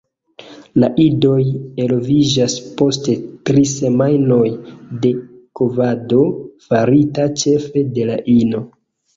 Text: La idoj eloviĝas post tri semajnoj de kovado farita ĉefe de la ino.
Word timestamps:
La 0.83 0.87
idoj 1.01 1.35
eloviĝas 1.83 2.55
post 2.79 3.09
tri 3.49 3.63
semajnoj 3.73 4.41
de 5.05 5.13
kovado 5.61 6.25
farita 6.71 7.29
ĉefe 7.45 7.87
de 7.99 8.11
la 8.13 8.19
ino. 8.39 8.65